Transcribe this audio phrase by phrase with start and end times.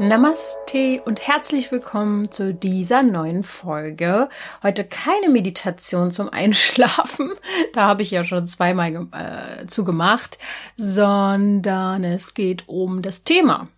[0.00, 4.28] Namaste und herzlich willkommen zu dieser neuen Folge.
[4.62, 7.32] Heute keine Meditation zum Einschlafen,
[7.72, 10.38] da habe ich ja schon zweimal äh, zu gemacht,
[10.76, 13.68] sondern es geht um das Thema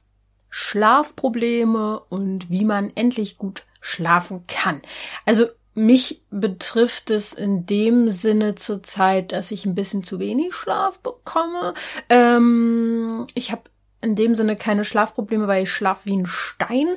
[0.50, 4.82] Schlafprobleme und wie man endlich gut schlafen kann.
[5.24, 10.98] Also mich betrifft es in dem Sinne zurzeit, dass ich ein bisschen zu wenig Schlaf
[10.98, 11.72] bekomme.
[12.10, 13.62] Ähm, ich habe
[14.02, 16.96] in dem Sinne keine Schlafprobleme, weil ich schlaf wie ein Stein.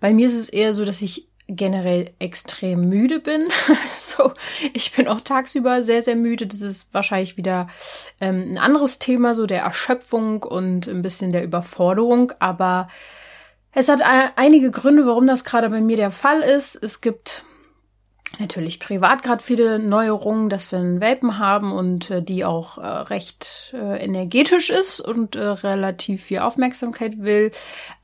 [0.00, 3.48] Bei mir ist es eher so, dass ich generell extrem müde bin.
[3.98, 4.32] so,
[4.72, 6.46] ich bin auch tagsüber sehr, sehr müde.
[6.46, 7.68] Das ist wahrscheinlich wieder
[8.20, 12.32] ähm, ein anderes Thema, so der Erschöpfung und ein bisschen der Überforderung.
[12.40, 12.88] Aber
[13.72, 14.00] es hat
[14.36, 16.76] einige Gründe, warum das gerade bei mir der Fall ist.
[16.82, 17.44] Es gibt
[18.38, 22.86] natürlich privat gerade viele Neuerungen, dass wir einen Welpen haben und äh, die auch äh,
[22.86, 27.52] recht äh, energetisch ist und äh, relativ viel Aufmerksamkeit will.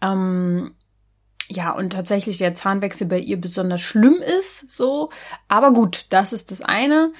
[0.00, 0.74] Ähm,
[1.48, 5.10] ja, und tatsächlich der Zahnwechsel bei ihr besonders schlimm ist, so.
[5.48, 7.12] Aber gut, das ist das eine.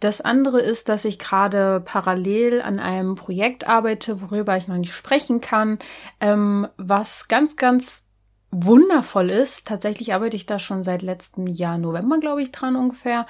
[0.00, 4.94] Das andere ist, dass ich gerade parallel an einem Projekt arbeite, worüber ich noch nicht
[4.94, 5.78] sprechen kann,
[6.20, 8.06] ähm, was ganz, ganz
[8.50, 9.66] wundervoll ist.
[9.66, 13.26] Tatsächlich arbeite ich da schon seit letztem Jahr November, glaube ich, dran ungefähr.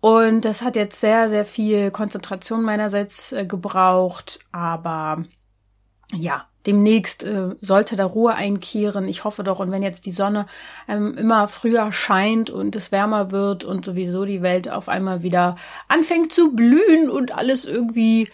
[0.00, 4.40] Und das hat jetzt sehr, sehr viel Konzentration meinerseits äh, gebraucht.
[4.52, 5.22] Aber
[6.12, 9.08] ja, demnächst äh, sollte da Ruhe einkehren.
[9.08, 9.60] Ich hoffe doch.
[9.60, 10.46] Und wenn jetzt die Sonne
[10.88, 15.56] ähm, immer früher scheint und es wärmer wird und sowieso die Welt auf einmal wieder
[15.88, 18.28] anfängt zu blühen und alles irgendwie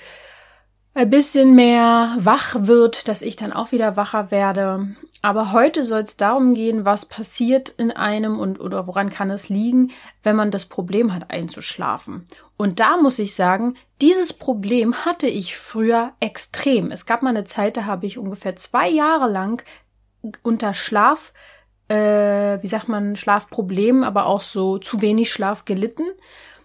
[0.94, 4.88] ein bisschen mehr wach wird, dass ich dann auch wieder wacher werde.
[5.22, 9.50] Aber heute soll es darum gehen, was passiert in einem und oder woran kann es
[9.50, 12.26] liegen, wenn man das Problem hat, einzuschlafen.
[12.56, 16.90] Und da muss ich sagen, dieses Problem hatte ich früher extrem.
[16.90, 19.62] Es gab mal eine Zeit, da habe ich ungefähr zwei Jahre lang
[20.42, 21.32] unter Schlaf,
[21.88, 26.04] äh, wie sagt man, Schlafproblemen, aber auch so zu wenig Schlaf gelitten.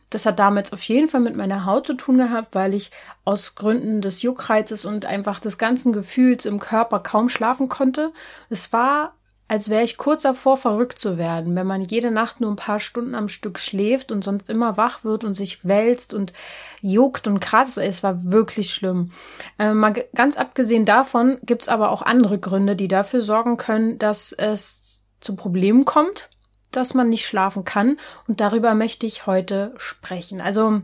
[0.09, 2.91] Das hat damals auf jeden Fall mit meiner Haut zu tun gehabt, weil ich
[3.23, 8.11] aus Gründen des Juckreizes und einfach des ganzen Gefühls im Körper kaum schlafen konnte.
[8.49, 9.15] Es war,
[9.47, 12.79] als wäre ich kurz davor, verrückt zu werden, wenn man jede Nacht nur ein paar
[12.79, 16.33] Stunden am Stück schläft und sonst immer wach wird und sich wälzt und
[16.81, 17.79] juckt und kratzt.
[17.79, 19.11] Es war wirklich schlimm.
[19.57, 24.33] Äh, mal ganz abgesehen davon gibt's aber auch andere Gründe, die dafür sorgen können, dass
[24.33, 26.29] es zu Problemen kommt
[26.75, 27.97] dass man nicht schlafen kann.
[28.27, 30.41] Und darüber möchte ich heute sprechen.
[30.41, 30.81] Also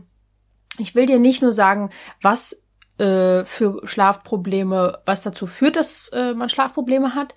[0.78, 2.64] ich will dir nicht nur sagen, was
[2.98, 7.34] äh, für Schlafprobleme, was dazu führt, dass äh, man Schlafprobleme hat,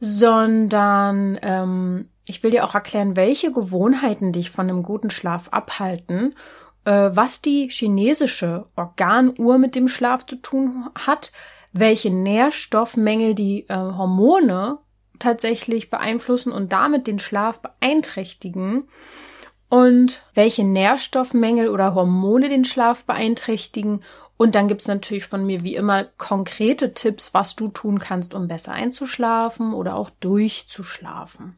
[0.00, 6.34] sondern ähm, ich will dir auch erklären, welche Gewohnheiten dich von einem guten Schlaf abhalten,
[6.84, 11.32] äh, was die chinesische Organuhr mit dem Schlaf zu tun hat,
[11.72, 14.78] welche Nährstoffmängel die äh, Hormone
[15.22, 18.88] tatsächlich beeinflussen und damit den Schlaf beeinträchtigen
[19.68, 24.02] und welche Nährstoffmängel oder Hormone den Schlaf beeinträchtigen.
[24.36, 28.48] Und dann gibt's natürlich von mir wie immer konkrete Tipps, was du tun kannst, um
[28.48, 31.56] besser einzuschlafen oder auch durchzuschlafen.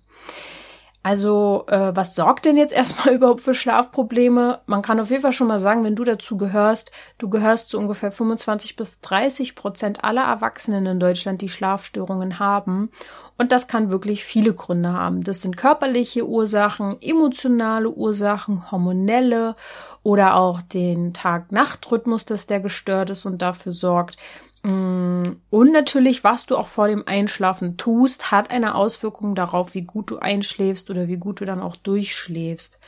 [1.04, 4.60] Also, äh, was sorgt denn jetzt erstmal überhaupt für Schlafprobleme?
[4.64, 7.78] Man kann auf jeden Fall schon mal sagen, wenn du dazu gehörst, du gehörst zu
[7.78, 12.90] ungefähr 25 bis 30 Prozent aller Erwachsenen in Deutschland, die Schlafstörungen haben.
[13.36, 15.22] Und das kann wirklich viele Gründe haben.
[15.22, 19.56] Das sind körperliche Ursachen, emotionale Ursachen, hormonelle
[20.02, 24.16] oder auch den Tag-Nacht-Rhythmus, dass der gestört ist und dafür sorgt.
[24.64, 29.82] Mm, und natürlich, was du auch vor dem Einschlafen tust, hat eine Auswirkung darauf, wie
[29.82, 32.78] gut du einschläfst oder wie gut du dann auch durchschläfst.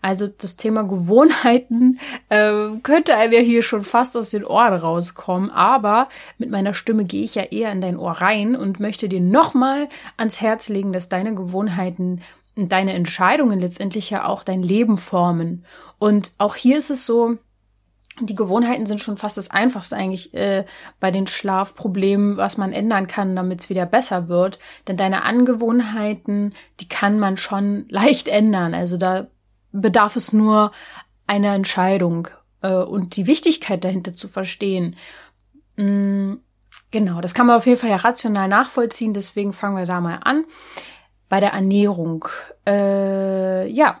[0.00, 1.98] Also das Thema Gewohnheiten
[2.30, 6.08] äh, könnte einem ja hier schon fast aus den Ohren rauskommen, aber
[6.38, 9.88] mit meiner Stimme gehe ich ja eher in dein Ohr rein und möchte dir nochmal
[10.16, 12.22] ans Herz legen, dass deine Gewohnheiten
[12.56, 15.66] und deine Entscheidungen letztendlich ja auch dein Leben formen.
[15.98, 17.36] Und auch hier ist es so,
[18.20, 20.64] die Gewohnheiten sind schon fast das Einfachste eigentlich äh,
[21.00, 24.58] bei den Schlafproblemen, was man ändern kann, damit es wieder besser wird.
[24.86, 28.74] Denn deine Angewohnheiten, die kann man schon leicht ändern.
[28.74, 29.28] Also da
[29.72, 30.72] bedarf es nur
[31.26, 32.28] einer Entscheidung
[32.62, 34.96] äh, und die Wichtigkeit dahinter zu verstehen.
[35.76, 36.34] Mm,
[36.90, 40.20] genau, das kann man auf jeden Fall ja rational nachvollziehen, deswegen fangen wir da mal
[40.22, 40.44] an.
[41.28, 42.26] Bei der Ernährung.
[42.66, 44.00] Äh, ja,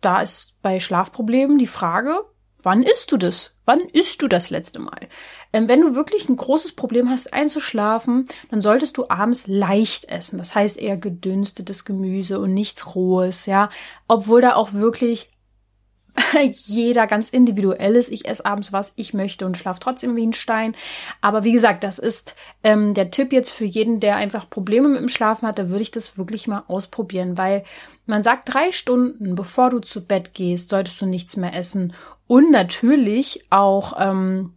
[0.00, 2.24] da ist bei Schlafproblemen die Frage,
[2.62, 3.56] Wann isst du das?
[3.64, 5.08] Wann isst du das letzte Mal?
[5.52, 10.38] Ähm, wenn du wirklich ein großes Problem hast, einzuschlafen, dann solltest du abends leicht essen.
[10.38, 13.68] Das heißt eher gedünstetes Gemüse und nichts Rohes, ja.
[14.08, 15.32] Obwohl da auch wirklich
[16.52, 18.10] jeder ganz individuell ist.
[18.10, 20.74] Ich esse abends was ich möchte und schlafe trotzdem wie ein Stein.
[21.20, 25.00] Aber wie gesagt, das ist ähm, der Tipp jetzt für jeden, der einfach Probleme mit
[25.00, 25.58] dem Schlafen hat.
[25.58, 27.64] Da würde ich das wirklich mal ausprobieren, weil
[28.06, 31.94] man sagt, drei Stunden bevor du zu Bett gehst, solltest du nichts mehr essen
[32.32, 34.54] und natürlich auch ähm,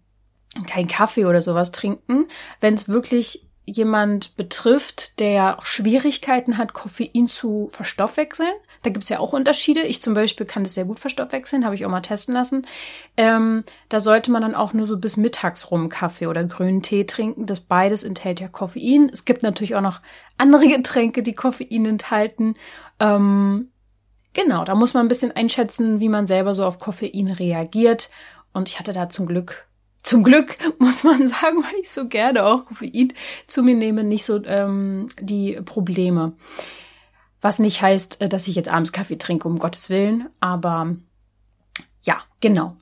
[0.65, 2.29] kein Kaffee oder sowas trinken,
[2.61, 8.53] wenn es wirklich jemand betrifft, der Schwierigkeiten hat, Koffein zu verstoffwechseln.
[8.83, 9.81] Da gibt's ja auch Unterschiede.
[9.81, 12.65] Ich zum Beispiel kann das sehr gut verstoffwechseln, habe ich auch mal testen lassen.
[13.17, 17.03] Ähm, da sollte man dann auch nur so bis mittags rum Kaffee oder grünen Tee
[17.03, 17.45] trinken.
[17.45, 19.09] Das beides enthält ja Koffein.
[19.11, 19.99] Es gibt natürlich auch noch
[20.37, 22.55] andere Getränke, die Koffein enthalten.
[23.01, 23.67] Ähm,
[24.35, 28.11] genau, da muss man ein bisschen einschätzen, wie man selber so auf Koffein reagiert.
[28.53, 29.65] Und ich hatte da zum Glück
[30.05, 33.13] zum Glück muss man sagen, weil ich so gerne auch Koffein
[33.47, 36.33] zu mir nehme, nicht so ähm, die Probleme.
[37.41, 40.29] Was nicht heißt, äh, dass ich jetzt abends Kaffee trinke, um Gottes Willen.
[40.39, 40.95] Aber
[42.03, 42.77] ja, genau.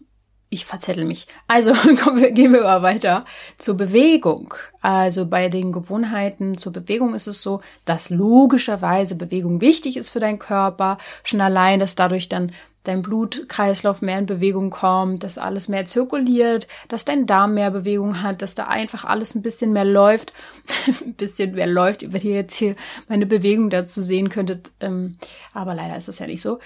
[0.53, 1.25] Ich verzettel mich.
[1.47, 1.73] Also
[2.31, 3.25] gehen wir mal weiter
[3.57, 4.53] zur Bewegung.
[4.81, 10.19] Also bei den Gewohnheiten zur Bewegung ist es so, dass logischerweise Bewegung wichtig ist für
[10.19, 10.99] deinen Körper.
[11.23, 12.51] Schon allein, dass dadurch dann
[12.83, 18.21] dein Blutkreislauf mehr in Bewegung kommt, dass alles mehr zirkuliert, dass dein Darm mehr Bewegung
[18.21, 20.33] hat, dass da einfach alles ein bisschen mehr läuft,
[21.03, 22.75] ein bisschen mehr läuft, wenn ihr jetzt hier
[23.07, 25.17] meine Bewegung dazu sehen könntet, ähm,
[25.51, 26.59] aber leider ist es ja nicht so.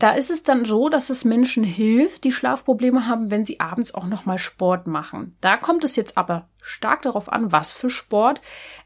[0.00, 3.92] Da ist es dann so, dass es Menschen hilft, die Schlafprobleme haben, wenn sie abends
[3.92, 5.36] auch noch mal Sport machen.
[5.42, 8.40] Da kommt es jetzt aber stark darauf an, was für Sport.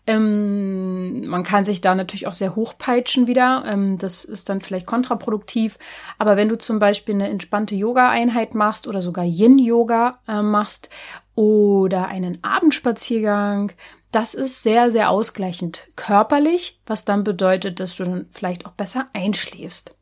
[0.08, 3.62] Ähm, man kann sich da natürlich auch sehr hochpeitschen wieder.
[3.64, 5.78] Ähm, das ist dann vielleicht kontraproduktiv.
[6.18, 10.90] Aber wenn du zum Beispiel eine entspannte Yoga-Einheit machst oder sogar Yin-Yoga äh, machst
[11.36, 13.70] oder einen Abendspaziergang,
[14.10, 19.06] das ist sehr, sehr ausgleichend körperlich, was dann bedeutet, dass du dann vielleicht auch besser
[19.12, 19.94] einschläfst.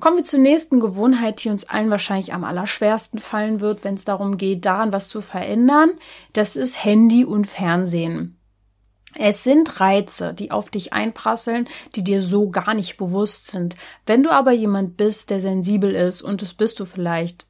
[0.00, 4.04] Kommen wir zur nächsten Gewohnheit, die uns allen wahrscheinlich am allerschwersten fallen wird, wenn es
[4.04, 5.90] darum geht, daran was zu verändern.
[6.32, 8.36] Das ist Handy und Fernsehen.
[9.14, 13.74] Es sind Reize, die auf dich einprasseln, die dir so gar nicht bewusst sind.
[14.06, 17.46] Wenn du aber jemand bist, der sensibel ist, und das bist du vielleicht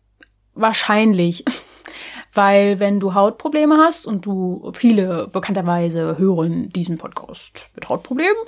[0.55, 1.45] wahrscheinlich,
[2.33, 8.43] weil wenn du Hautprobleme hast und du viele bekannterweise hören diesen Podcast mit Hautproblemen,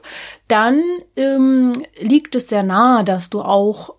[0.48, 0.82] dann
[1.16, 3.94] ähm, liegt es sehr nahe, dass du auch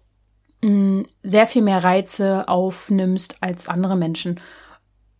[0.61, 4.39] ähm, sehr viel mehr Reize aufnimmst als andere Menschen.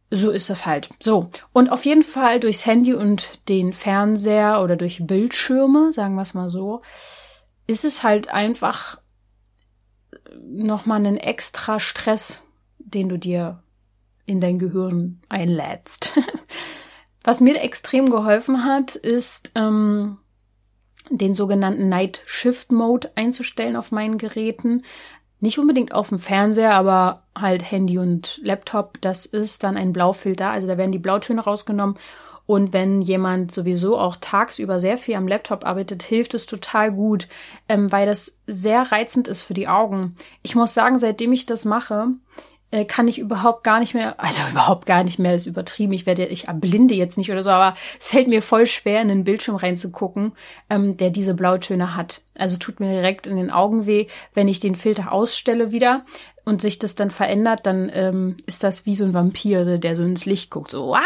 [0.10, 0.89] So ist das halt.
[1.01, 1.30] So.
[1.54, 6.36] Und auf jeden Fall durchs Handy und den Fernseher oder durch Bildschirme, sagen wir es
[6.36, 6.83] mal so,
[7.66, 9.00] ist es halt einfach
[10.39, 12.42] nochmal ein extra Stress,
[12.77, 13.62] den du dir
[14.25, 16.13] in dein Gehirn einlädst.
[17.23, 20.17] Was mir extrem geholfen hat, ist ähm,
[21.09, 24.83] den sogenannten Night Shift Mode einzustellen auf meinen Geräten.
[25.39, 28.99] Nicht unbedingt auf dem Fernseher, aber halt Handy und Laptop.
[29.01, 30.49] Das ist dann ein Blaufilter.
[30.49, 31.97] Also da werden die Blautöne rausgenommen.
[32.45, 37.29] Und wenn jemand sowieso auch tagsüber sehr viel am Laptop arbeitet, hilft es total gut,
[37.69, 40.15] ähm, weil das sehr reizend ist für die Augen.
[40.41, 42.07] Ich muss sagen, seitdem ich das mache,
[42.73, 45.93] äh, kann ich überhaupt gar nicht mehr, also überhaupt gar nicht mehr, ist übertrieben.
[45.93, 49.09] Ich werde, ich blinde jetzt nicht oder so, aber es fällt mir voll schwer, in
[49.09, 50.31] den Bildschirm reinzugucken,
[50.71, 52.21] ähm, der diese Blautöne hat.
[52.35, 56.03] Also tut mir direkt in den Augen weh, wenn ich den Filter ausstelle wieder
[56.45, 60.01] und sich das dann verändert, dann ähm, ist das wie so ein Vampir, der so
[60.01, 60.99] ins Licht guckt, so, ah!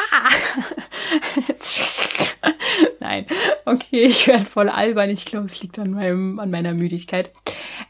[3.01, 3.25] Nein,
[3.65, 5.09] okay, ich werde voll albern.
[5.09, 7.31] Ich glaube, es liegt an meinem, an meiner Müdigkeit.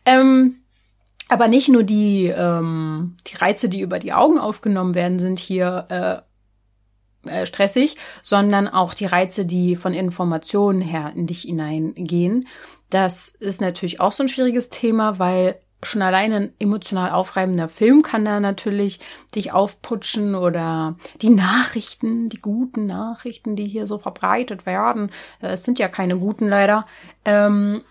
[0.06, 0.62] Ähm,
[1.30, 6.24] aber nicht nur die, ähm, die Reize, die über die Augen aufgenommen werden, sind hier
[7.26, 12.48] äh, äh, stressig, sondern auch die Reize, die von Informationen her in dich hineingehen.
[12.90, 18.02] Das ist natürlich auch so ein schwieriges Thema, weil schon allein ein emotional aufreibender Film
[18.02, 19.00] kann da natürlich
[19.36, 25.12] dich aufputschen oder die Nachrichten, die guten Nachrichten, die hier so verbreitet werden.
[25.40, 26.88] Es sind ja keine guten leider.
[27.26, 27.84] Ähm,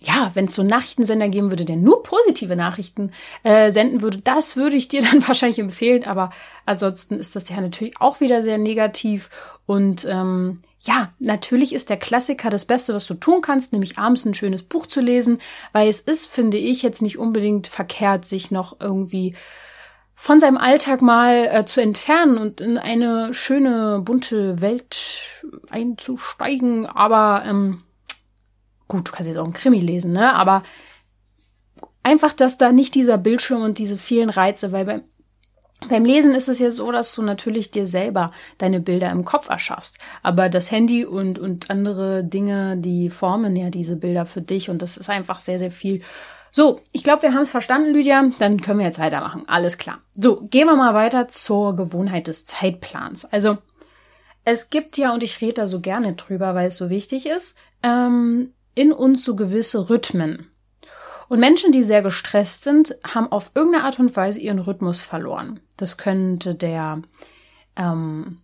[0.00, 3.12] ja, wenn es so einen Nachrichtensender geben würde, der nur positive Nachrichten
[3.42, 6.04] äh, senden würde, das würde ich dir dann wahrscheinlich empfehlen.
[6.04, 6.30] Aber
[6.66, 9.30] ansonsten ist das ja natürlich auch wieder sehr negativ.
[9.64, 14.24] Und ähm, ja, natürlich ist der Klassiker das Beste, was du tun kannst, nämlich abends
[14.24, 15.40] ein schönes Buch zu lesen,
[15.72, 19.34] weil es ist, finde ich, jetzt nicht unbedingt verkehrt, sich noch irgendwie
[20.14, 24.96] von seinem Alltag mal äh, zu entfernen und in eine schöne, bunte Welt
[25.70, 26.86] einzusteigen.
[26.86, 27.82] Aber ähm,
[28.88, 30.34] gut, du kannst jetzt auch einen Krimi lesen, ne?
[30.34, 30.62] Aber
[32.02, 35.02] einfach, dass da nicht dieser Bildschirm und diese vielen Reize, weil bei,
[35.88, 39.50] Beim Lesen ist es ja so, dass du natürlich dir selber deine Bilder im Kopf
[39.50, 39.98] erschaffst.
[40.22, 44.80] Aber das Handy und, und andere Dinge, die formen ja diese Bilder für dich und
[44.80, 46.00] das ist einfach sehr, sehr viel.
[46.50, 48.24] So, ich glaube, wir haben es verstanden, Lydia.
[48.38, 49.44] Dann können wir jetzt weitermachen.
[49.46, 49.98] Alles klar.
[50.14, 53.26] So, gehen wir mal weiter zur Gewohnheit des Zeitplans.
[53.26, 53.58] Also,
[54.44, 57.58] es gibt ja, und ich rede da so gerne drüber, weil es so wichtig ist,
[57.82, 60.52] ähm, in uns so gewisse Rhythmen.
[61.28, 65.58] Und Menschen, die sehr gestresst sind, haben auf irgendeine Art und Weise ihren Rhythmus verloren.
[65.76, 67.02] Das könnte der
[67.74, 68.38] ähm,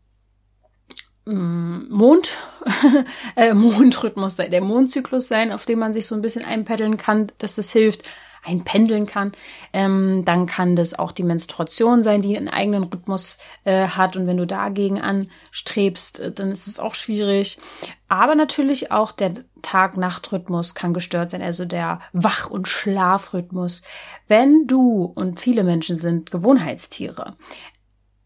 [1.24, 2.36] Mond,
[3.36, 7.30] äh, Mondrhythmus sein, der Mondzyklus sein, auf dem man sich so ein bisschen einpendeln kann,
[7.38, 8.02] dass das hilft,
[8.44, 9.32] einpendeln kann.
[9.72, 14.16] Ähm, dann kann das auch die Menstruation sein, die einen eigenen Rhythmus äh, hat.
[14.16, 17.58] Und wenn du dagegen anstrebst, äh, dann ist es auch schwierig.
[18.08, 23.82] Aber natürlich auch der Tag-Nacht-Rhythmus kann gestört sein, also der Wach- und Schlafrhythmus.
[24.28, 27.36] Wenn du, und viele Menschen sind Gewohnheitstiere,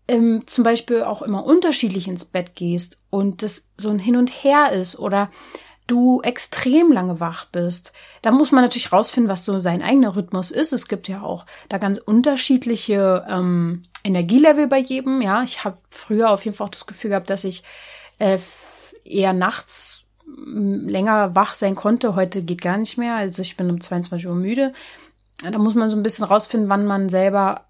[0.09, 4.31] ähm, zum Beispiel auch immer unterschiedlich ins Bett gehst und das so ein Hin und
[4.31, 5.31] Her ist oder
[5.87, 10.51] du extrem lange wach bist, da muss man natürlich rausfinden, was so sein eigener Rhythmus
[10.51, 10.73] ist.
[10.73, 15.23] Es gibt ja auch da ganz unterschiedliche ähm, Energielevel bei jedem.
[15.23, 17.63] Ja, ich habe früher auf jeden Fall auch das Gefühl gehabt, dass ich
[18.19, 18.39] äh,
[19.05, 22.17] eher nachts länger wach sein konnte.
[22.17, 23.15] Heute geht gar nicht mehr.
[23.15, 24.73] Also ich bin um 22 Uhr müde.
[25.43, 27.67] Da muss man so ein bisschen rausfinden, wann man selber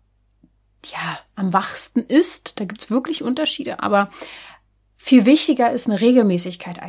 [0.85, 2.59] ja, am wachsten ist.
[2.61, 4.11] Da gibt's wirklich Unterschiede, aber
[4.97, 6.81] viel wichtiger ist eine Regelmäßigkeit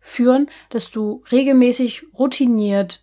[0.00, 3.02] einzuführen, dass du regelmäßig routiniert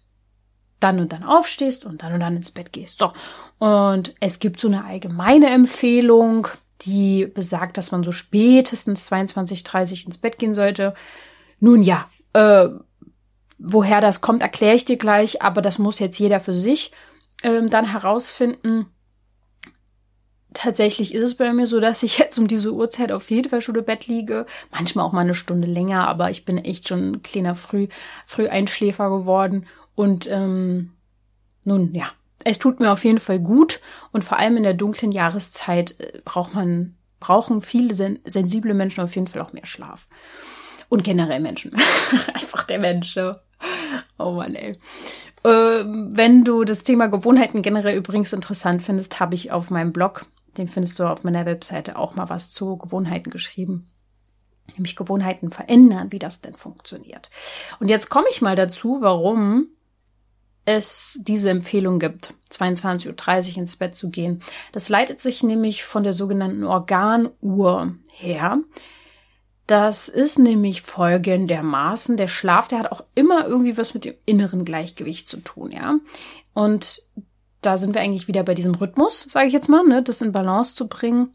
[0.79, 2.99] dann und dann aufstehst und dann und dann ins Bett gehst.
[2.99, 3.11] So.
[3.57, 6.47] Und es gibt so eine allgemeine Empfehlung,
[6.81, 10.93] die besagt, dass man so spätestens 22, 30 ins Bett gehen sollte.
[11.59, 12.67] Nun ja, äh,
[13.57, 16.91] woher das kommt, erkläre ich dir gleich, aber das muss jetzt jeder für sich
[17.41, 18.85] ähm, dann herausfinden
[20.57, 23.61] tatsächlich ist es bei mir so, dass ich jetzt um diese Uhrzeit auf jeden Fall
[23.61, 24.45] schon im Bett liege.
[24.71, 27.87] Manchmal auch mal eine Stunde länger, aber ich bin echt schon ein kleiner Früh,
[28.25, 29.67] Früh-Einschläfer geworden.
[29.95, 30.93] Und ähm,
[31.63, 32.11] nun, ja,
[32.43, 33.81] es tut mir auf jeden Fall gut.
[34.11, 39.03] Und vor allem in der dunklen Jahreszeit äh, braucht man, brauchen viele sen sensible Menschen
[39.03, 40.07] auf jeden Fall auch mehr Schlaf.
[40.89, 41.75] Und generell Menschen.
[42.33, 43.15] Einfach der Mensch.
[43.15, 43.37] Ja.
[44.17, 44.71] Oh Mann, ey.
[45.43, 50.25] Äh, wenn du das Thema Gewohnheiten generell übrigens interessant findest, habe ich auf meinem Blog
[50.57, 53.89] den findest du auf meiner Webseite auch mal was zu Gewohnheiten geschrieben.
[54.75, 57.29] Nämlich Gewohnheiten verändern, wie das denn funktioniert.
[57.79, 59.69] Und jetzt komme ich mal dazu, warum
[60.65, 64.41] es diese Empfehlung gibt, 22.30 Uhr ins Bett zu gehen.
[64.73, 68.59] Das leitet sich nämlich von der sogenannten Organuhr her.
[69.65, 72.17] Das ist nämlich folgendermaßen.
[72.17, 75.99] Der Schlaf, der hat auch immer irgendwie was mit dem inneren Gleichgewicht zu tun, ja.
[76.53, 77.03] Und
[77.61, 80.31] da sind wir eigentlich wieder bei diesem Rhythmus, sage ich jetzt mal, ne, das in
[80.31, 81.33] Balance zu bringen.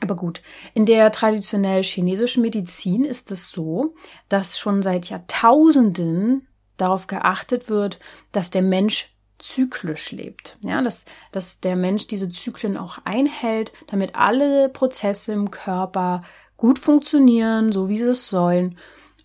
[0.00, 0.42] Aber gut,
[0.74, 3.94] in der traditionell chinesischen Medizin ist es so,
[4.28, 7.98] dass schon seit Jahrtausenden darauf geachtet wird,
[8.32, 10.58] dass der Mensch zyklisch lebt.
[10.64, 16.22] Ja, dass, dass der Mensch diese Zyklen auch einhält, damit alle Prozesse im Körper
[16.56, 18.78] gut funktionieren, so wie sie es sollen.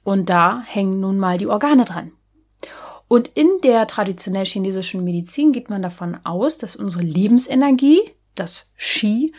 [0.04, 2.12] Und da hängen nun mal die Organe dran.
[3.12, 8.00] Und in der traditionell chinesischen Medizin geht man davon aus, dass unsere Lebensenergie,
[8.36, 9.34] das Qi,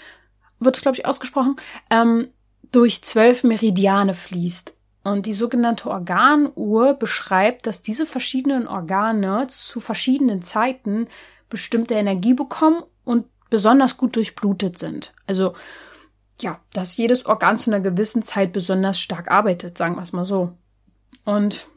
[0.60, 1.56] wird es, glaube ich, ausgesprochen,
[1.88, 2.28] ähm,
[2.70, 4.74] durch zwölf Meridiane fließt.
[5.04, 11.08] Und die sogenannte Organuhr beschreibt, dass diese verschiedenen Organe zu verschiedenen Zeiten
[11.48, 15.14] bestimmte Energie bekommen und besonders gut durchblutet sind.
[15.26, 15.54] Also
[16.38, 20.26] ja, dass jedes Organ zu einer gewissen Zeit besonders stark arbeitet, sagen wir es mal
[20.26, 20.52] so.
[21.24, 21.68] Und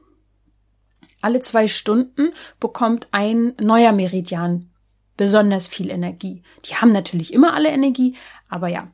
[1.25, 4.70] alle zwei Stunden bekommt ein neuer Meridian
[5.17, 6.44] besonders viel Energie.
[6.65, 8.15] Die haben natürlich immer alle Energie,
[8.48, 8.89] aber ja,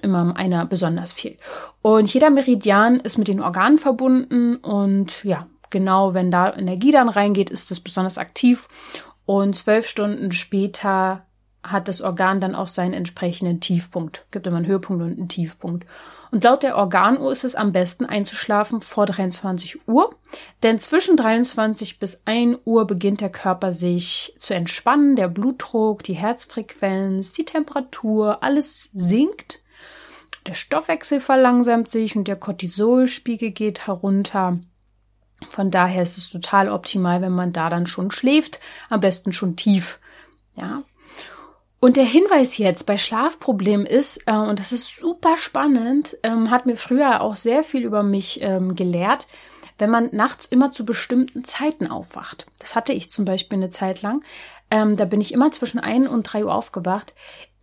[0.00, 1.36] immer einer besonders viel.
[1.82, 7.10] Und jeder Meridian ist mit den Organen verbunden und ja, genau wenn da Energie dann
[7.10, 8.68] reingeht, ist es besonders aktiv.
[9.26, 11.25] Und zwölf Stunden später
[11.70, 14.24] hat das Organ dann auch seinen entsprechenden Tiefpunkt.
[14.30, 15.86] Gibt immer einen Höhepunkt und einen Tiefpunkt.
[16.30, 20.14] Und laut der Organuhr ist es am besten einzuschlafen vor 23 Uhr,
[20.62, 26.14] denn zwischen 23 bis 1 Uhr beginnt der Körper sich zu entspannen, der Blutdruck, die
[26.14, 29.62] Herzfrequenz, die Temperatur, alles sinkt.
[30.46, 34.58] Der Stoffwechsel verlangsamt sich und der Cortisolspiegel geht herunter.
[35.50, 39.56] Von daher ist es total optimal, wenn man da dann schon schläft, am besten schon
[39.56, 39.98] tief.
[40.56, 40.82] Ja,
[41.80, 46.66] und der Hinweis jetzt bei Schlafproblemen ist, äh, und das ist super spannend, ähm, hat
[46.66, 49.26] mir früher auch sehr viel über mich ähm, gelehrt,
[49.78, 52.46] wenn man nachts immer zu bestimmten Zeiten aufwacht.
[52.58, 54.24] Das hatte ich zum Beispiel eine Zeit lang.
[54.70, 57.14] ähm, da bin ich immer zwischen 1 und 3 Uhr aufgewacht.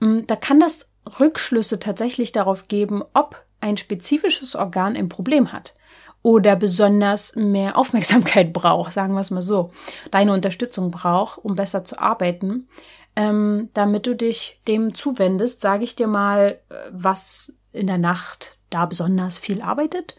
[0.01, 0.87] Ähm, da kann das
[1.19, 5.73] Rückschlüsse tatsächlich darauf geben, ob ein spezifisches Organ ein Problem hat
[6.21, 9.71] oder besonders mehr Aufmerksamkeit braucht, sagen wir es mal so,
[10.11, 12.67] deine Unterstützung braucht, um besser zu arbeiten.
[13.15, 18.57] Ähm, damit du dich dem zuwendest, sage ich dir mal, äh, was in der Nacht
[18.71, 20.15] da besonders viel arbeitet.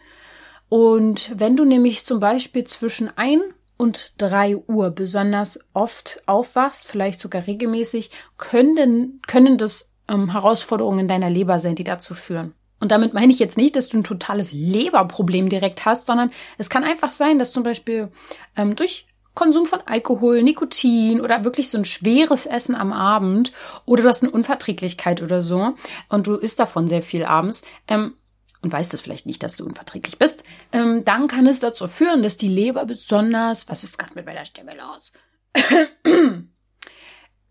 [0.68, 3.40] Und wenn du nämlich zum Beispiel zwischen ein
[3.76, 11.08] und drei Uhr besonders oft aufwachst, vielleicht sogar regelmäßig, können, können das ähm, Herausforderungen in
[11.08, 12.54] deiner Leber sein, die dazu führen.
[12.80, 16.68] Und damit meine ich jetzt nicht, dass du ein totales Leberproblem direkt hast, sondern es
[16.68, 18.10] kann einfach sein, dass zum Beispiel
[18.56, 23.52] ähm, durch Konsum von Alkohol, Nikotin oder wirklich so ein schweres Essen am Abend
[23.84, 25.74] oder du hast eine Unverträglichkeit oder so
[26.08, 28.14] und du isst davon sehr viel abends ähm,
[28.62, 32.22] und weißt es vielleicht nicht, dass du unverträglich bist, ähm, dann kann es dazu führen,
[32.22, 35.12] dass die Leber besonders, was ist gerade mit meiner Stimme los?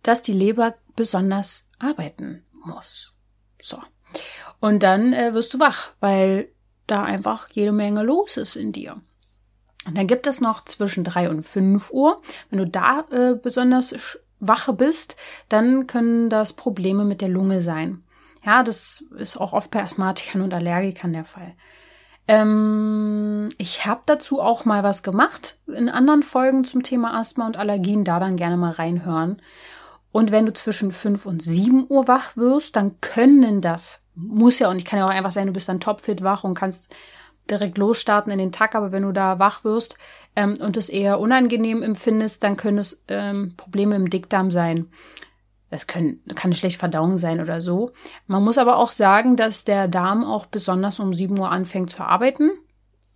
[0.04, 3.14] dass die Leber besonders arbeiten muss.
[3.62, 3.82] So.
[4.60, 6.50] Und dann äh, wirst du wach, weil
[6.88, 9.02] da einfach jede Menge los ist in dir.
[9.86, 12.22] Und dann gibt es noch zwischen drei und fünf Uhr.
[12.50, 13.96] Wenn du da äh, besonders
[14.40, 15.16] wache bist,
[15.50, 18.04] dann können das Probleme mit der Lunge sein.
[18.46, 21.56] Ja, das ist auch oft bei Asthmatikern und Allergikern der Fall.
[22.28, 27.58] Ähm, ich habe dazu auch mal was gemacht in anderen Folgen zum Thema Asthma und
[27.58, 29.42] Allergien, da dann gerne mal reinhören.
[30.12, 34.70] Und wenn du zwischen 5 und 7 Uhr wach wirst, dann können das, muss ja
[34.70, 36.94] und ich kann ja auch einfach sein, du bist dann topfit wach und kannst
[37.50, 39.98] direkt losstarten in den Tag, aber wenn du da wach wirst
[40.36, 44.88] ähm, und es eher unangenehm empfindest, dann können es ähm, Probleme im Dickdarm sein.
[45.70, 47.94] Es können, kann eine schlechte Verdauung sein oder so.
[48.28, 52.04] Man muss aber auch sagen, dass der Darm auch besonders um 7 Uhr anfängt zu
[52.04, 52.52] arbeiten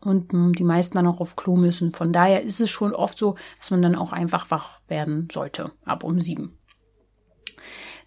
[0.01, 1.93] und hm, die meisten dann auch auf Klo müssen.
[1.93, 5.71] Von daher ist es schon oft so, dass man dann auch einfach wach werden sollte,
[5.85, 6.56] ab um 7.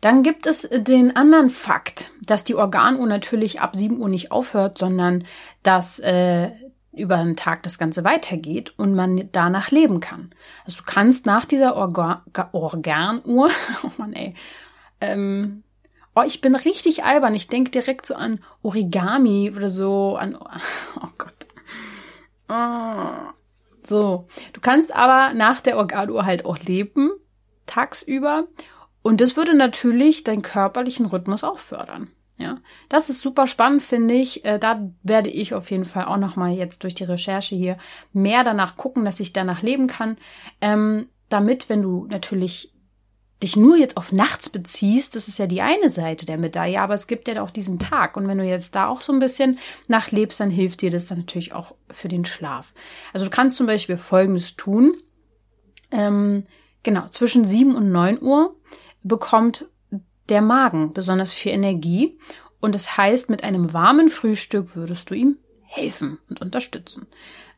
[0.00, 4.78] Dann gibt es den anderen Fakt, dass die Organuhr natürlich ab 7 Uhr nicht aufhört,
[4.78, 5.24] sondern
[5.62, 6.50] dass äh,
[6.92, 10.30] über den Tag das Ganze weitergeht und man danach leben kann.
[10.64, 13.50] Also du kannst nach dieser Orga Organuhr,
[13.82, 14.34] oh Mann ey,
[15.00, 15.62] ähm,
[16.14, 17.34] oh, ich bin richtig albern.
[17.34, 20.36] Ich denke direkt so an Origami oder so, an,
[20.96, 21.34] oh Gott.
[22.48, 23.30] Oh.
[23.82, 27.10] So, du kannst aber nach der Organuhr halt auch leben,
[27.66, 28.46] tagsüber.
[29.02, 32.10] Und das würde natürlich deinen körperlichen Rhythmus auch fördern.
[32.36, 32.58] Ja,
[32.88, 34.46] das ist super spannend, finde ich.
[34.46, 37.76] Äh, da werde ich auf jeden Fall auch noch mal jetzt durch die Recherche hier
[38.14, 40.16] mehr danach gucken, dass ich danach leben kann,
[40.62, 42.72] ähm, damit, wenn du natürlich
[43.42, 46.94] dich nur jetzt auf nachts beziehst, das ist ja die eine Seite der Medaille, aber
[46.94, 48.16] es gibt ja auch diesen Tag.
[48.16, 49.58] Und wenn du jetzt da auch so ein bisschen
[49.88, 52.74] nachlebst, dann hilft dir das dann natürlich auch für den Schlaf.
[53.12, 54.94] Also du kannst zum Beispiel Folgendes tun.
[55.90, 56.44] Ähm,
[56.82, 58.56] genau, zwischen sieben und neun Uhr
[59.02, 59.66] bekommt
[60.28, 62.18] der Magen besonders viel Energie
[62.60, 67.06] und das heißt, mit einem warmen Frühstück würdest du ihm helfen und unterstützen.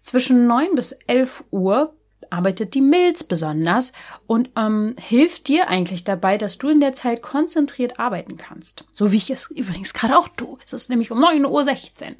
[0.00, 1.94] Zwischen neun bis elf Uhr
[2.30, 3.92] arbeitet die Milz besonders
[4.26, 8.84] und ähm, hilft dir eigentlich dabei, dass du in der Zeit konzentriert arbeiten kannst.
[8.92, 10.58] So wie ich es übrigens gerade auch tue.
[10.64, 12.16] Es ist nämlich um 9.16 Uhr.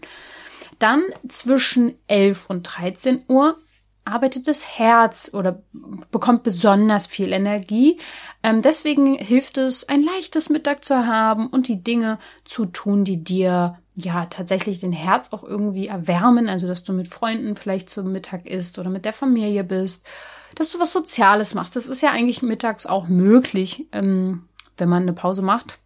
[0.79, 3.59] Dann zwischen 11 und 13 Uhr
[4.05, 5.63] arbeitet das Herz oder
[6.11, 7.99] bekommt besonders viel Energie.
[8.43, 13.23] Ähm, deswegen hilft es, ein leichtes Mittag zu haben und die Dinge zu tun, die
[13.23, 16.49] dir ja tatsächlich den Herz auch irgendwie erwärmen.
[16.49, 20.05] Also, dass du mit Freunden vielleicht zum Mittag isst oder mit der Familie bist,
[20.55, 21.77] dass du was Soziales machst.
[21.77, 25.79] Das ist ja eigentlich mittags auch möglich, ähm, wenn man eine Pause macht,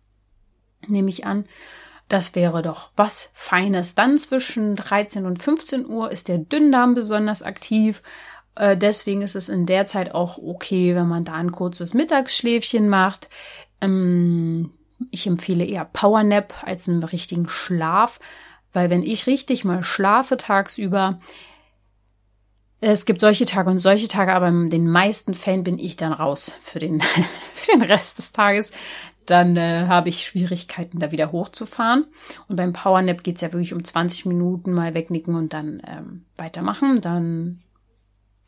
[0.87, 1.45] nehme ich an.
[2.09, 3.95] Das wäre doch was Feines.
[3.95, 8.03] Dann zwischen 13 und 15 Uhr ist der Dünndarm besonders aktiv.
[8.55, 12.89] Äh, deswegen ist es in der Zeit auch okay, wenn man da ein kurzes Mittagsschläfchen
[12.89, 13.29] macht.
[13.81, 14.73] Ähm,
[15.11, 18.21] ich empfehle eher Powernap als einen richtigen Schlaf,
[18.73, 21.21] weil wenn ich richtig mal schlafe tagsüber,
[22.81, 26.13] es gibt solche Tage und solche Tage, aber in den meisten Fällen bin ich dann
[26.13, 27.01] raus für den,
[27.55, 28.71] für den Rest des Tages
[29.27, 32.07] dann äh, habe ich Schwierigkeiten, da wieder hochzufahren.
[32.49, 36.25] Und beim Powernap geht es ja wirklich um 20 Minuten mal wegnicken und dann ähm,
[36.37, 37.01] weitermachen.
[37.01, 37.63] Dann,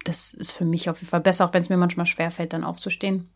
[0.04, 2.64] das ist für mich auf jeden Fall besser, auch wenn es mir manchmal schwerfällt, dann
[2.64, 3.28] aufzustehen.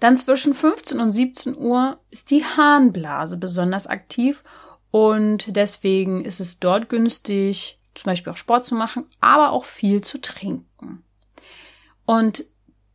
[0.00, 4.42] Dann zwischen 15 und 17 Uhr ist die Harnblase besonders aktiv
[4.90, 10.02] und deswegen ist es dort günstig, zum Beispiel auch Sport zu machen, aber auch viel
[10.02, 11.04] zu trinken.
[12.06, 12.44] Und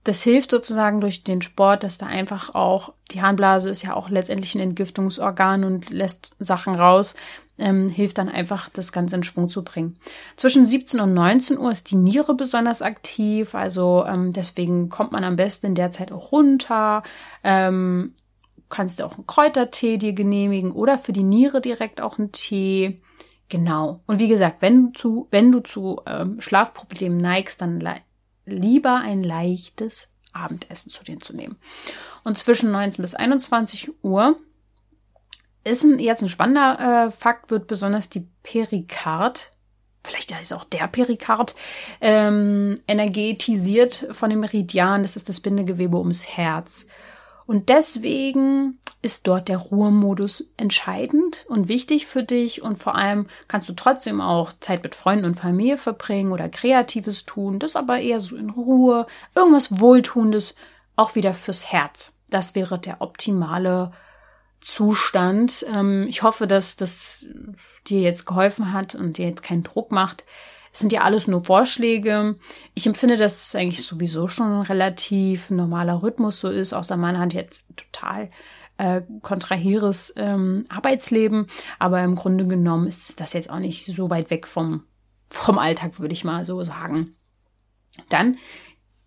[0.05, 4.09] das hilft sozusagen durch den Sport, dass da einfach auch, die Harnblase ist ja auch
[4.09, 7.15] letztendlich ein Entgiftungsorgan und lässt Sachen raus,
[7.57, 9.97] ähm, hilft dann einfach, das Ganze in Schwung zu bringen.
[10.37, 15.23] Zwischen 17 und 19 Uhr ist die Niere besonders aktiv, also ähm, deswegen kommt man
[15.23, 17.01] am besten in der Zeit auch runter.
[17.43, 18.13] Ähm,
[18.69, 23.01] kannst du auch einen Kräutertee dir genehmigen oder für die Niere direkt auch einen Tee.
[23.49, 24.01] Genau.
[24.05, 27.79] Und wie gesagt, wenn du zu, wenn du zu ähm, Schlafproblemen neigst, dann
[28.45, 31.58] lieber ein leichtes Abendessen zu dir zu nehmen.
[32.23, 34.38] Und zwischen 19 bis 21 Uhr
[35.63, 39.51] ist ein, jetzt ein spannender äh, Fakt, wird besonders die Perikard,
[40.03, 41.55] vielleicht ist auch der Perikard,
[42.01, 45.01] ähm, energetisiert von dem Meridian.
[45.01, 46.86] Das ist das Bindegewebe ums Herz.
[47.47, 53.69] Und deswegen ist dort der Ruhemodus entscheidend und wichtig für dich und vor allem kannst
[53.69, 58.19] du trotzdem auch Zeit mit Freunden und Familie verbringen oder Kreatives tun, das aber eher
[58.19, 59.05] so in Ruhe,
[59.36, 60.55] irgendwas Wohltuendes,
[60.95, 62.17] auch wieder fürs Herz.
[62.31, 63.91] Das wäre der optimale
[64.60, 65.65] Zustand.
[65.71, 67.25] Ähm, ich hoffe, dass das
[67.86, 70.23] dir jetzt geholfen hat und dir jetzt keinen Druck macht.
[70.75, 72.35] Es sind ja alles nur Vorschläge.
[72.73, 77.17] Ich empfinde, dass es eigentlich sowieso schon ein relativ normaler Rhythmus so ist, außer man
[77.17, 78.29] hat jetzt total
[78.75, 81.47] äh, kontraheres ähm, Arbeitsleben.
[81.79, 84.83] Aber im Grunde genommen ist das jetzt auch nicht so weit weg vom,
[85.29, 87.15] vom Alltag, würde ich mal so sagen.
[88.09, 88.35] Dann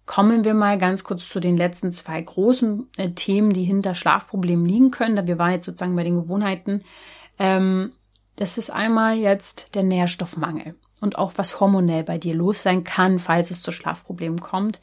[0.07, 4.64] kommen wir mal ganz kurz zu den letzten zwei großen äh, Themen, die hinter Schlafproblemen
[4.64, 5.28] liegen können.
[5.28, 6.83] Wir waren jetzt sozusagen bei den Gewohnheiten.
[7.38, 7.92] Ähm,
[8.37, 13.18] das ist einmal jetzt der Nährstoffmangel und auch was hormonell bei dir los sein kann,
[13.18, 14.80] falls es zu Schlafproblemen kommt.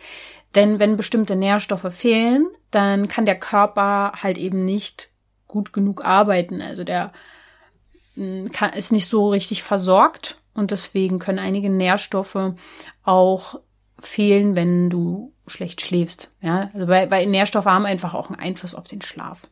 [0.55, 5.09] Denn wenn bestimmte Nährstoffe fehlen, dann kann der Körper halt eben nicht
[5.47, 6.61] gut genug arbeiten.
[6.61, 7.11] Also der
[8.15, 12.53] hm, kann, ist nicht so richtig versorgt und deswegen können einige Nährstoffe
[13.03, 13.59] auch
[13.99, 16.31] fehlen, wenn du schlecht schläfst.
[16.41, 19.47] Ja, also weil, weil Nährstoffe haben einfach auch einen Einfluss auf den Schlaf.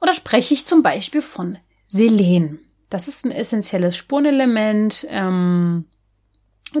[0.00, 2.65] Und da spreche ich zum Beispiel von Selen.
[2.96, 5.06] Das ist ein essentielles Spurenelement.
[5.10, 5.84] Ähm,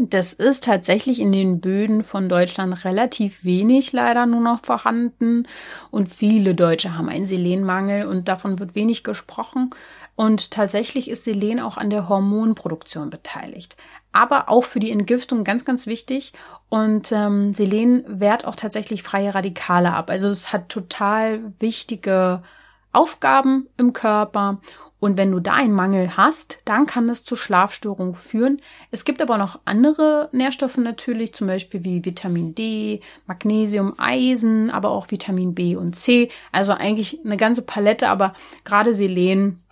[0.00, 5.46] das ist tatsächlich in den Böden von Deutschland relativ wenig leider nur noch vorhanden.
[5.90, 9.68] Und viele Deutsche haben einen Selenmangel und davon wird wenig gesprochen.
[10.14, 13.76] Und tatsächlich ist Selen auch an der Hormonproduktion beteiligt.
[14.12, 16.32] Aber auch für die Entgiftung ganz, ganz wichtig.
[16.70, 20.08] Und ähm, Selen wehrt auch tatsächlich freie Radikale ab.
[20.08, 22.42] Also es hat total wichtige
[22.90, 24.62] Aufgaben im Körper
[24.98, 28.62] und wenn du da einen Mangel hast, dann kann es zu Schlafstörungen führen.
[28.90, 34.90] Es gibt aber noch andere Nährstoffe natürlich, zum Beispiel wie Vitamin D, Magnesium, Eisen, aber
[34.90, 36.30] auch Vitamin B und C.
[36.50, 39.62] Also eigentlich eine ganze Palette, aber gerade Selen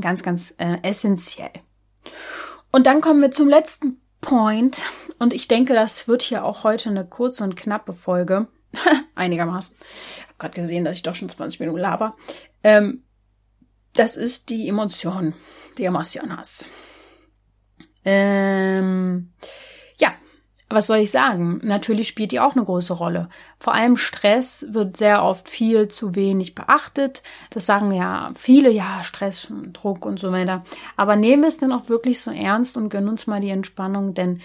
[0.00, 1.50] ganz, ganz äh, essentiell.
[2.70, 4.82] Und dann kommen wir zum letzten Point.
[5.18, 8.48] Und ich denke, das wird hier auch heute eine kurze und knappe Folge.
[9.14, 9.76] Einigermaßen.
[9.80, 12.16] Ich habe gerade gesehen, dass ich doch schon 20 Minuten laber.
[12.62, 13.02] Ähm,
[13.94, 15.34] das ist die Emotion,
[15.78, 16.64] die Emocionas.
[18.04, 19.32] Ähm,
[19.98, 20.12] ja,
[20.68, 21.60] was soll ich sagen?
[21.62, 23.28] Natürlich spielt die auch eine große Rolle.
[23.58, 27.22] Vor allem Stress wird sehr oft viel zu wenig beachtet.
[27.50, 30.64] Das sagen ja viele, ja, Stress, Druck und so weiter.
[30.96, 34.14] Aber nehmen wir es dann auch wirklich so ernst und gönnen uns mal die Entspannung,
[34.14, 34.40] denn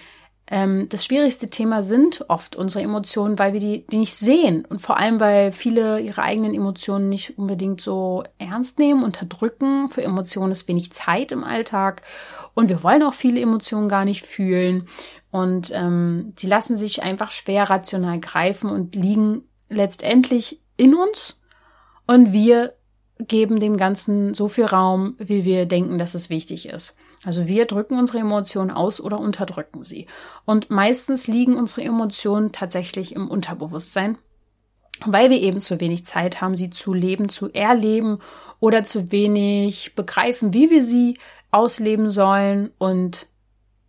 [0.50, 4.80] ähm, das schwierigste Thema sind oft unsere Emotionen, weil wir die, die nicht sehen und
[4.80, 9.90] vor allem, weil viele ihre eigenen Emotionen nicht unbedingt so ernst nehmen, unterdrücken.
[9.90, 12.00] Für Emotionen ist wenig Zeit im Alltag
[12.54, 14.88] und wir wollen auch viele Emotionen gar nicht fühlen
[15.30, 21.38] und ähm, die lassen sich einfach schwer rational greifen und liegen letztendlich in uns
[22.06, 22.72] und wir
[23.18, 26.96] geben dem Ganzen so viel Raum, wie wir denken, dass es wichtig ist.
[27.24, 30.06] Also wir drücken unsere Emotionen aus oder unterdrücken sie.
[30.44, 34.18] Und meistens liegen unsere Emotionen tatsächlich im Unterbewusstsein,
[35.04, 38.18] weil wir eben zu wenig Zeit haben, sie zu leben, zu erleben
[38.60, 41.18] oder zu wenig begreifen, wie wir sie
[41.50, 42.70] ausleben sollen.
[42.78, 43.26] Und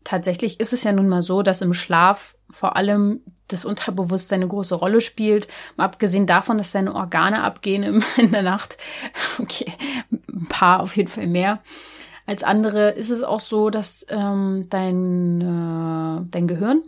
[0.04, 4.50] tatsächlich ist es ja nun mal so, dass im Schlaf vor allem das Unterbewusstsein eine
[4.50, 5.48] große Rolle spielt.
[5.76, 8.78] Mal abgesehen davon, dass deine Organe abgehen in der Nacht.
[9.38, 9.72] Okay,
[10.10, 11.62] ein paar auf jeden Fall mehr
[12.30, 16.84] als andere ist es auch so, dass ähm, dein, äh, dein Gehirn,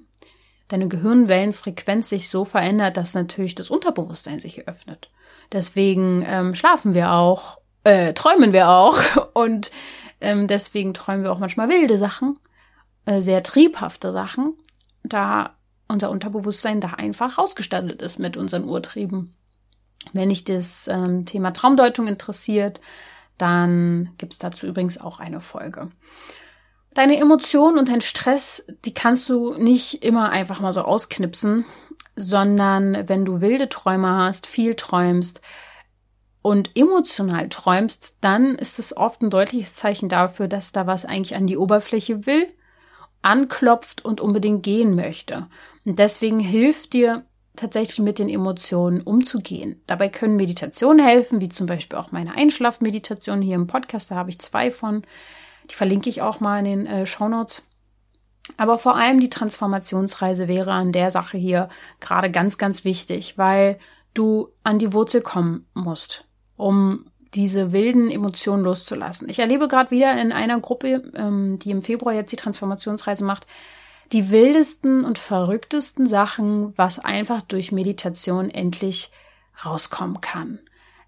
[0.68, 5.10] deine Gehirnwellenfrequenz sich so verändert, dass natürlich das Unterbewusstsein sich öffnet.
[5.52, 9.00] Deswegen ähm, schlafen wir auch, äh, träumen wir auch
[9.34, 9.72] und
[10.22, 12.38] ähm, deswegen träumen wir auch manchmal wilde Sachen,
[13.06, 14.54] äh, sehr triebhafte Sachen,
[15.04, 15.56] da
[15.88, 19.34] unser Unterbewusstsein da einfach ausgestattet ist mit unseren Urtrieben.
[20.14, 22.80] Wenn dich das ähm, Thema Traumdeutung interessiert,
[23.42, 25.90] dann gibt es dazu übrigens auch eine Folge.
[26.94, 31.66] Deine Emotionen und dein Stress, die kannst du nicht immer einfach mal so ausknipsen,
[32.16, 35.42] sondern wenn du wilde Träume hast, viel träumst
[36.42, 41.36] und emotional träumst, dann ist es oft ein deutliches Zeichen dafür, dass da was eigentlich
[41.36, 42.48] an die Oberfläche will,
[43.22, 45.48] anklopft und unbedingt gehen möchte.
[45.86, 47.26] Und deswegen hilft dir
[47.56, 49.82] tatsächlich mit den Emotionen umzugehen.
[49.88, 54.12] Dabei können Meditationen helfen, wie zum Beispiel auch meine Einschlafmeditation hier im Podcast.
[54.12, 55.04] Da habe ich zwei von.
[55.70, 57.64] Die verlinke ich auch mal in den äh, Show Notes.
[58.58, 63.78] Aber vor allem die Transformationsreise wäre an der Sache hier gerade ganz, ganz wichtig, weil
[64.14, 66.26] du an die Wurzel kommen musst,
[66.58, 69.30] um diese wilden Emotionen loszulassen.
[69.30, 73.48] Ich erlebe gerade wieder in einer Gruppe, ähm, die im Februar jetzt die Transformationsreise macht,
[74.12, 79.12] die wildesten und verrücktesten Sachen, was einfach durch Meditation endlich
[79.66, 80.60] rauskommen kann.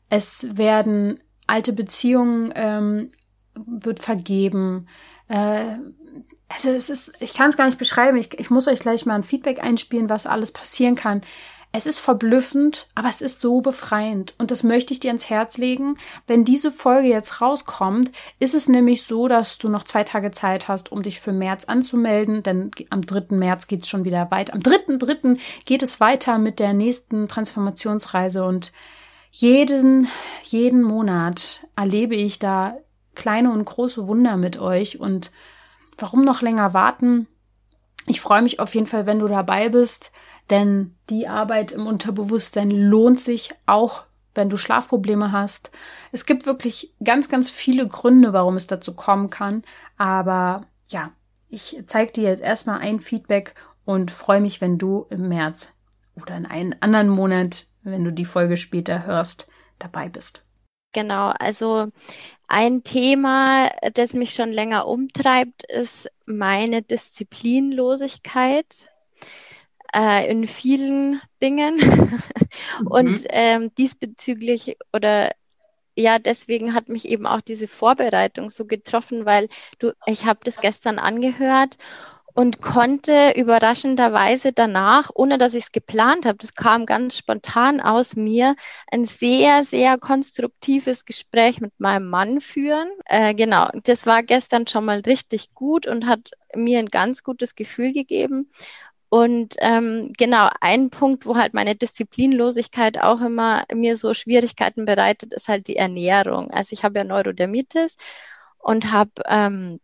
[0.09, 3.11] Es werden alte Beziehungen ähm,
[3.55, 4.87] wird vergeben.
[5.27, 5.77] Äh,
[6.49, 8.17] also es ist, ich kann es gar nicht beschreiben.
[8.17, 11.21] Ich, ich muss euch gleich mal ein Feedback einspielen, was alles passieren kann.
[11.75, 14.35] Es ist verblüffend, aber es ist so befreiend.
[14.37, 15.97] Und das möchte ich dir ans Herz legen.
[16.27, 20.67] Wenn diese Folge jetzt rauskommt, ist es nämlich so, dass du noch zwei Tage Zeit
[20.67, 22.43] hast, um dich für März anzumelden.
[22.43, 23.35] Denn am 3.
[23.35, 24.53] März geht es schon wieder weiter.
[24.53, 25.39] Am 3.3.
[25.65, 28.45] geht es weiter mit der nächsten Transformationsreise.
[28.45, 28.71] Und
[29.31, 30.07] jeden,
[30.43, 32.77] jeden Monat erlebe ich da
[33.15, 34.99] kleine und große Wunder mit euch.
[34.99, 35.31] Und
[35.97, 37.25] warum noch länger warten?
[38.05, 40.11] Ich freue mich auf jeden Fall, wenn du dabei bist.
[40.49, 44.03] Denn die Arbeit im Unterbewusstsein lohnt sich auch,
[44.35, 45.71] wenn du Schlafprobleme hast.
[46.11, 49.63] Es gibt wirklich ganz, ganz viele Gründe, warum es dazu kommen kann.
[49.97, 51.11] Aber ja,
[51.49, 55.73] ich zeige dir jetzt erstmal ein Feedback und freue mich, wenn du im März
[56.21, 59.47] oder in einem anderen Monat, wenn du die Folge später hörst,
[59.79, 60.43] dabei bist.
[60.93, 61.87] Genau, also
[62.47, 68.87] ein Thema, das mich schon länger umtreibt, ist meine Disziplinlosigkeit
[69.93, 71.77] äh, in vielen Dingen.
[72.79, 72.87] Mhm.
[72.87, 75.31] Und ähm, diesbezüglich oder
[75.95, 79.47] ja, deswegen hat mich eben auch diese Vorbereitung so getroffen, weil
[79.79, 81.77] du, ich habe das gestern angehört
[82.33, 88.15] und konnte überraschenderweise danach, ohne dass ich es geplant habe, das kam ganz spontan aus
[88.15, 88.55] mir,
[88.91, 92.89] ein sehr, sehr konstruktives Gespräch mit meinem Mann führen.
[93.05, 97.53] Äh, genau, das war gestern schon mal richtig gut und hat mir ein ganz gutes
[97.55, 98.49] Gefühl gegeben.
[99.13, 105.33] Und ähm, genau, ein Punkt, wo halt meine Disziplinlosigkeit auch immer mir so Schwierigkeiten bereitet,
[105.35, 106.49] ist halt die Ernährung.
[106.49, 107.95] Also ich habe ja Neurodermitis
[108.57, 109.79] und habe ähm,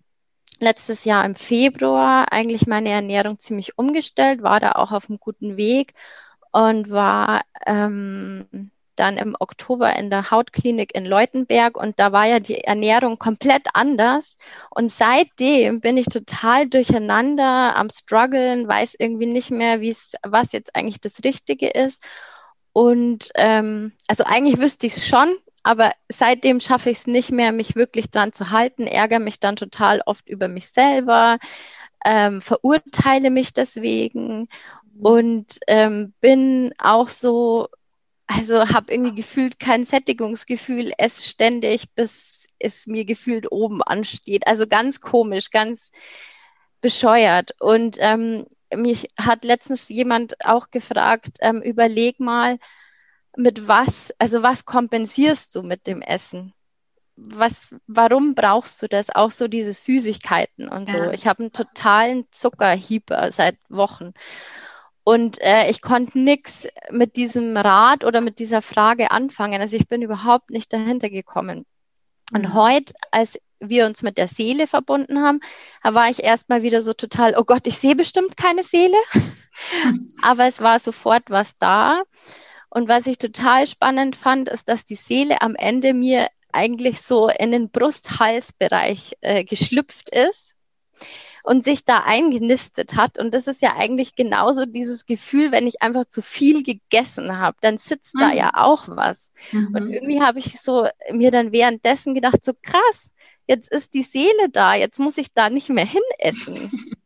[0.60, 5.58] letztes Jahr im Februar eigentlich meine Ernährung ziemlich umgestellt, war da auch auf einem guten
[5.58, 5.94] Weg
[6.52, 12.40] und war ähm, dann im Oktober in der Hautklinik in Leutenberg und da war ja
[12.40, 14.38] die Ernährung komplett anders.
[14.70, 19.82] Und seitdem bin ich total durcheinander am struggeln, weiß irgendwie nicht mehr,
[20.24, 22.04] was jetzt eigentlich das Richtige ist.
[22.74, 27.52] Und ähm, also eigentlich wüsste ich es schon, aber seitdem schaffe ich es nicht mehr,
[27.52, 31.40] mich wirklich dran zu halten, ärgere mich dann total oft über mich selber,
[32.06, 34.48] ähm, verurteile mich deswegen
[35.00, 37.68] und ähm, bin auch so
[38.30, 44.46] also habe irgendwie gefühlt kein Sättigungsgefühl, esse ständig, bis es mir gefühlt oben ansteht.
[44.46, 45.92] Also ganz komisch, ganz
[46.80, 47.56] bescheuert.
[47.60, 52.60] Und ähm, mich hat letztens jemand auch gefragt, ähm, überleg mal,
[53.36, 56.54] mit was, also was kompensierst du mit dem Essen?
[57.16, 59.10] Was, warum brauchst du das?
[59.10, 61.06] Auch so diese Süßigkeiten und ja.
[61.06, 61.12] so.
[61.12, 64.14] Ich habe einen totalen Zuckerhieber seit Wochen.
[65.10, 69.60] Und äh, ich konnte nichts mit diesem Rat oder mit dieser Frage anfangen.
[69.60, 71.66] Also ich bin überhaupt nicht dahinter gekommen.
[72.32, 72.54] Und mhm.
[72.54, 75.40] heute, als wir uns mit der Seele verbunden haben,
[75.82, 78.98] da war ich erstmal wieder so total, oh Gott, ich sehe bestimmt keine Seele.
[80.22, 82.04] Aber es war sofort was da.
[82.70, 87.30] Und was ich total spannend fand, ist, dass die Seele am Ende mir eigentlich so
[87.30, 90.54] in den Brust-Hals-Bereich äh, geschlüpft ist
[91.44, 93.18] und sich da eingenistet hat.
[93.18, 97.58] Und das ist ja eigentlich genauso dieses Gefühl, wenn ich einfach zu viel gegessen habe,
[97.62, 98.20] dann sitzt mhm.
[98.20, 99.32] da ja auch was.
[99.52, 99.76] Mhm.
[99.76, 103.12] Und irgendwie habe ich so mir dann währenddessen gedacht, so krass,
[103.48, 106.72] jetzt ist die Seele da, jetzt muss ich da nicht mehr hinessen.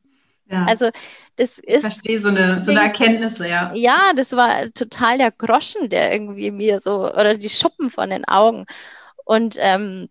[0.46, 0.66] Ja.
[0.66, 0.90] Also
[1.38, 1.76] das ich ist.
[1.76, 3.74] Ich verstehe so eine, so eine Erkenntnis, ja.
[3.74, 8.26] Ja, das war total der Groschen, der irgendwie mir so, oder die Schuppen von den
[8.26, 8.66] Augen.
[9.26, 10.10] Und ähm,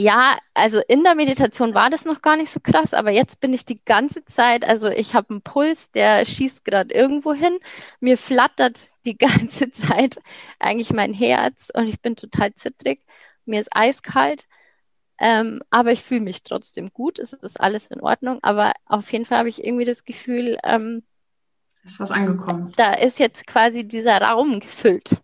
[0.00, 3.52] ja, also in der Meditation war das noch gar nicht so krass, aber jetzt bin
[3.52, 7.58] ich die ganze Zeit, also ich habe einen Puls, der schießt gerade irgendwo hin.
[7.98, 10.20] Mir flattert die ganze Zeit
[10.60, 13.02] eigentlich mein Herz und ich bin total zittrig.
[13.44, 14.46] Mir ist eiskalt,
[15.18, 17.18] ähm, aber ich fühle mich trotzdem gut.
[17.18, 21.02] Es ist alles in Ordnung, aber auf jeden Fall habe ich irgendwie das Gefühl, ähm,
[21.82, 22.72] Ist was angekommen.
[22.76, 25.20] Da ist jetzt quasi dieser Raum gefüllt.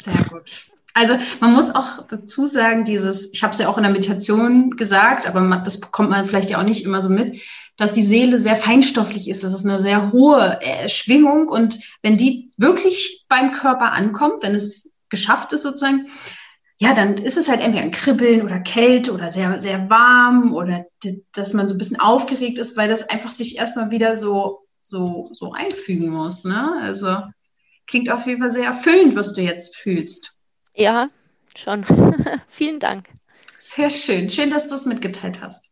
[0.00, 0.70] Sehr gut.
[0.94, 4.70] Also man muss auch dazu sagen, dieses, ich habe es ja auch in der Meditation
[4.70, 7.42] gesagt, aber man, das bekommt man vielleicht ja auch nicht immer so mit,
[7.76, 9.42] dass die Seele sehr feinstofflich ist.
[9.42, 14.54] Das ist eine sehr hohe äh, Schwingung und wenn die wirklich beim Körper ankommt, wenn
[14.54, 16.06] es geschafft ist sozusagen,
[16.78, 20.86] ja, dann ist es halt entweder ein Kribbeln oder Kälte oder sehr, sehr warm oder
[21.32, 25.30] dass man so ein bisschen aufgeregt ist, weil das einfach sich erstmal wieder so, so,
[25.32, 26.44] so einfügen muss.
[26.44, 26.72] Ne?
[26.82, 27.18] Also
[27.86, 30.36] klingt auf jeden Fall sehr erfüllend, was du jetzt fühlst.
[30.74, 31.10] Ja,
[31.56, 31.84] schon.
[32.48, 33.08] Vielen Dank.
[33.58, 34.30] Sehr schön.
[34.30, 35.68] Schön, dass du es mitgeteilt hast.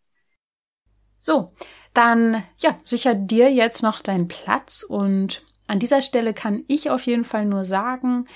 [1.19, 1.53] So,
[1.95, 7.07] dann ja, sicher dir jetzt noch deinen Platz und an dieser Stelle kann ich auf
[7.07, 8.27] jeden Fall nur sagen,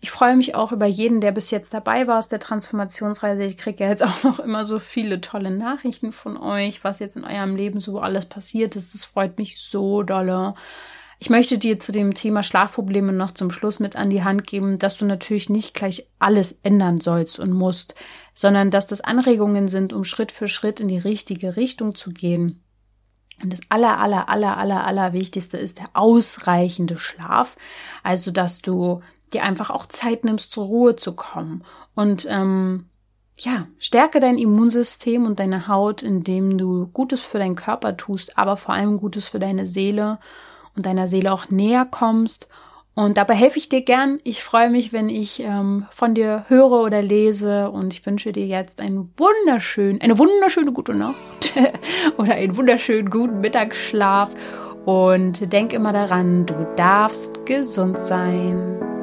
[0.00, 3.44] ich freue mich auch über jeden, der bis jetzt dabei war aus der Transformationsreise.
[3.44, 7.16] Ich kriege ja jetzt auch noch immer so viele tolle Nachrichten von euch, was jetzt
[7.16, 8.94] in eurem Leben so alles passiert ist.
[8.94, 10.54] Das freut mich so dolle.
[11.18, 14.78] Ich möchte dir zu dem Thema Schlafprobleme noch zum Schluss mit an die Hand geben,
[14.78, 17.94] dass du natürlich nicht gleich alles ändern sollst und musst,
[18.34, 22.62] sondern dass das Anregungen sind, um Schritt für Schritt in die richtige Richtung zu gehen.
[23.42, 27.56] Und das aller, aller, aller, aller, aller Wichtigste ist der ausreichende Schlaf.
[28.02, 29.02] Also, dass du
[29.32, 31.64] dir einfach auch Zeit nimmst, zur Ruhe zu kommen.
[31.94, 32.86] Und ähm,
[33.38, 38.56] ja, stärke dein Immunsystem und deine Haut, indem du Gutes für deinen Körper tust, aber
[38.56, 40.18] vor allem Gutes für deine Seele
[40.76, 42.48] und deiner Seele auch näher kommst.
[42.94, 44.20] Und dabei helfe ich dir gern.
[44.24, 47.70] Ich freue mich, wenn ich ähm, von dir höre oder lese.
[47.70, 51.54] Und ich wünsche dir jetzt einen wunderschönen, eine wunderschöne gute Nacht
[52.16, 54.34] oder einen wunderschönen guten Mittagsschlaf.
[54.86, 58.95] Und denk immer daran, du darfst gesund sein.